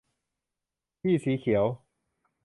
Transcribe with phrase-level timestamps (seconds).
[1.01, 1.65] ที่สีเขียว